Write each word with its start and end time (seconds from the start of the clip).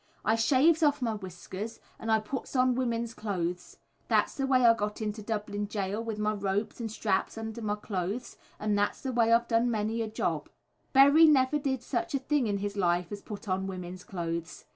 "I 0.25 0.33
shaves 0.35 0.81
off 0.81 1.03
my 1.03 1.13
whiskers 1.13 1.79
and 1.99 2.11
I 2.11 2.19
puts 2.19 2.55
on 2.55 2.73
women's 2.73 3.13
clothes. 3.13 3.77
That's 4.07 4.35
th' 4.35 4.47
way 4.47 4.65
I 4.65 4.73
got 4.73 4.99
into 4.99 5.21
Dublin 5.21 5.67
Jail, 5.67 6.03
with 6.03 6.17
my 6.17 6.33
ropes 6.33 6.79
and 6.79 6.91
straps 6.91 7.37
under 7.37 7.61
my 7.61 7.75
clothes, 7.75 8.35
and 8.59 8.75
that's 8.75 9.03
th' 9.03 9.13
way 9.13 9.31
I've 9.31 9.47
done 9.47 9.69
many 9.69 10.01
a 10.01 10.07
job." 10.07 10.49
Berry 10.91 11.27
never 11.27 11.59
did 11.59 11.83
such 11.83 12.15
a 12.15 12.17
thing 12.19 12.47
in 12.47 12.57
his 12.57 12.75
life 12.75 13.11
as 13.11 13.21
put 13.21 13.47
on 13.47 13.67
women's 13.67 14.03
clothes. 14.03 14.65